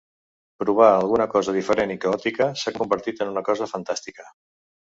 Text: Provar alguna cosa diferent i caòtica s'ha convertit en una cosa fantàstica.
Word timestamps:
Provar 0.63 0.87
alguna 0.93 1.27
cosa 1.33 1.53
diferent 1.59 1.93
i 1.97 1.99
caòtica 2.07 2.49
s'ha 2.63 2.75
convertit 2.81 3.25
en 3.27 3.33
una 3.35 3.45
cosa 3.51 3.73
fantàstica. 3.75 4.31